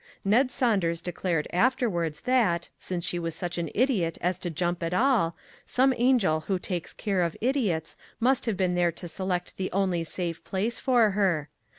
[0.25, 4.95] Ned Saunders declared afterwards that, since she was such an idiot as to jump at
[4.95, 5.35] all,
[5.67, 10.03] some angel who takes care of idiots must have been there to select the only
[10.03, 11.49] safe place for her.